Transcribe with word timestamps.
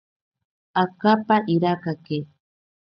Akapa 0.81 1.35
irakake. 1.53 2.17